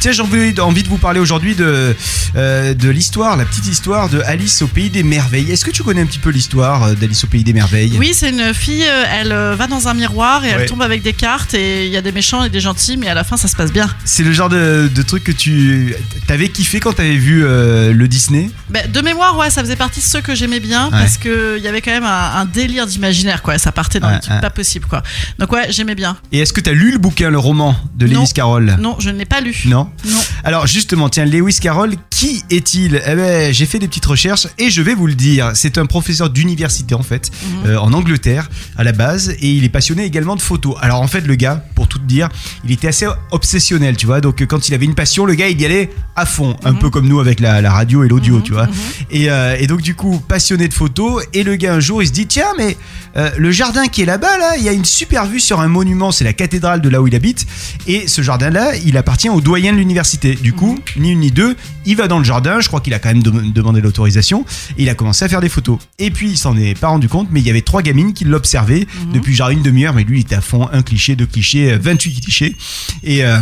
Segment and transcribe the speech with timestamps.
[0.00, 1.94] Tiens, j'ai envie, envie de vous parler aujourd'hui de,
[2.34, 5.52] euh, de l'histoire, la petite histoire de Alice au pays des merveilles.
[5.52, 7.96] Est-ce que tu connais un petit peu l'histoire euh, d'Alice au pays des merveilles?
[7.98, 9.28] Oui, c'est une fille, euh, elle
[9.58, 10.56] va dans un miroir et Ouais.
[10.60, 13.08] elle tombe avec des cartes et il y a des méchants et des gentils, mais
[13.08, 13.88] à la fin ça se passe bien.
[14.06, 15.94] C'est le genre de, de truc que tu
[16.26, 18.48] t'avais kiffé quand t'avais vu euh, le Disney?
[18.70, 21.62] Ben, de mémoire, ouais, ça faisait partie de ceux que j'aimais bien parce que il
[21.62, 23.58] y avait quand même un, un délire d'imaginaire, quoi.
[23.58, 24.40] Ça partait dans Ouais, ouais.
[24.40, 25.02] pas possibles, quoi.
[25.38, 26.16] Donc ouais, j'aimais bien.
[26.32, 28.06] Et est-ce que t'as lu le bouquin, le roman de.
[28.06, 28.76] Lewis Carroll?
[28.80, 29.54] Non, je ne l'ai pas lu.
[29.66, 29.89] Non?
[30.04, 30.18] Non.
[30.44, 33.00] Alors justement, tiens, Lewis Carroll, qui est-il?
[33.06, 35.52] Eh ben, j'ai fait des petites recherches et je vais vous le dire.
[35.54, 37.66] C'est un professeur d'université en fait, Mhm.
[37.70, 40.74] euh, en Angleterre à la base, et il est passionné également de photos.
[40.80, 42.28] Alors en fait, le gars, pour tout te dire,
[42.64, 44.20] il était assez obsessionnel, tu vois.
[44.20, 46.78] Donc quand il avait une passion, le gars, il y allait à fond, un Mhm.
[46.78, 48.68] peu comme nous avec la, la radio et l'audio, Mhm, tu vois.
[49.10, 52.06] Et, euh, et donc du coup, passionné de photos, et le gars un jour, il
[52.06, 52.76] se dit tiens, mais
[53.16, 55.68] euh, le jardin qui est là-bas, là, il y a une super vue sur un
[55.68, 57.46] monument, c'est la cathédrale de là où il habite,
[57.86, 60.34] et ce jardin-là, il appartient au doyen de l'université.
[60.34, 62.98] Du coup, ni une ni deux, il va dans le jardin, je crois qu'il a
[62.98, 64.44] quand même dem- demandé l'autorisation,
[64.78, 65.78] et il a commencé à faire des photos.
[65.98, 68.24] Et puis, il s'en est pas rendu compte, mais il y avait trois gamines qui
[68.24, 71.72] l'observaient depuis genre une demi-heure, mais lui, il était à fond, un cliché, deux clichés,
[71.72, 72.56] euh, 28 clichés,
[73.02, 73.24] et...
[73.24, 73.38] euh,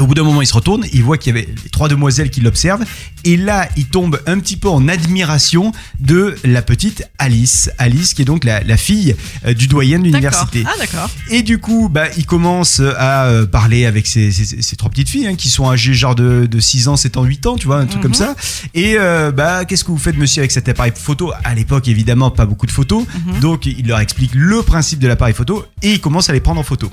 [0.00, 2.30] au bout d'un moment, il se retourne, il voit qu'il y avait les trois demoiselles
[2.30, 2.84] qui l'observent,
[3.24, 7.70] et là, il tombe un petit peu en admiration de la petite Alice.
[7.78, 10.64] Alice, qui est donc la, la fille euh, du doyen de l'université.
[10.66, 11.10] Ah d'accord.
[11.30, 15.08] Et du coup, bah, il commence à euh, parler avec ces, ces- ces trois petites
[15.08, 17.66] filles hein, qui sont âgées genre de, de 6 ans, 7 ans, 8 ans, tu
[17.66, 18.02] vois, un truc Mhm.
[18.02, 18.34] comme ça.
[18.74, 21.32] Et euh, bah, qu'est-ce que vous faites, monsieur, avec cet appareil photo?
[21.44, 23.04] À l'époque, évidemment, pas beaucoup de photos.
[23.26, 23.40] Mhm.
[23.40, 26.60] Donc, il leur explique le principe de l'appareil photo et il commence à les prendre
[26.60, 26.90] en photo.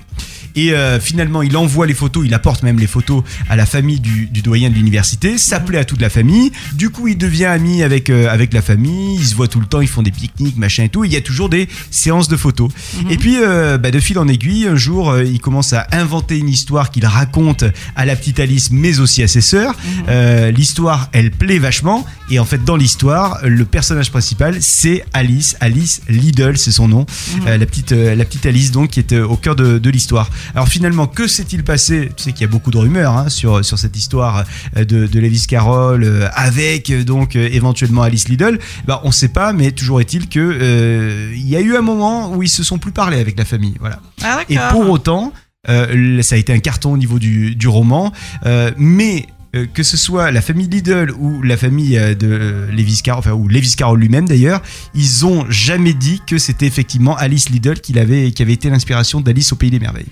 [0.56, 4.00] Et euh, finalement, il envoie les photos, il apporte même les photos à la famille
[4.00, 6.52] du, du doyen de l'université, ça plaît à toute la famille.
[6.76, 9.66] Du coup, il devient ami avec, euh, avec la famille, ils se voient tout le
[9.66, 11.04] temps, ils font des pique-niques, machin et tout.
[11.04, 12.70] Il y a toujours des séances de photos.
[13.10, 16.38] Et puis, euh, bah, de fil en aiguille, un jour, euh, il commence à inventer
[16.38, 19.76] une histoire qu'il raconte à la petite Alice, mais aussi à ses sœurs.
[20.08, 22.06] Euh, l'histoire, elle plaît vachement.
[22.30, 25.58] Et en fait, dans l'histoire, le personnage principal, c'est Alice.
[25.60, 27.06] Alice Lidl, c'est son nom.
[27.48, 29.90] Euh, la, petite, euh, la petite Alice, donc, qui est euh, au cœur de, de
[29.90, 30.30] l'histoire.
[30.56, 32.10] Alors finalement, que s'est-il passé?
[32.16, 34.44] Tu sais qu'il y a beaucoup de rumeurs hein, sur, sur cette histoire
[34.78, 38.60] euh, de, de Lewis Carroll euh, avec euh, donc euh, éventuellement Alice Lidl.
[38.88, 42.32] Bah, on sait pas, mais toujours est-il que euh, il y a eu un moment
[42.34, 43.76] où ils se sont plus parlé avec la famille.
[43.80, 44.00] Voilà.
[44.24, 45.34] Ah Et pour autant,
[45.70, 48.12] euh, ça a été un carton au niveau du, du roman,
[48.46, 53.02] euh, mais euh, que ce soit la famille Lidl ou la famille euh, de Lewis
[53.04, 54.62] Carroll, enfin ou Lewis Carroll lui-même d'ailleurs,
[54.94, 59.22] ils ont jamais dit que c'était effectivement Alice Lidl qui avait, qui avait été l'inspiration
[59.22, 60.12] d'Alice au pays des merveilles.